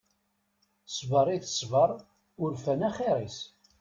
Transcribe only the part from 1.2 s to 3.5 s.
i tesber urfan axir-is.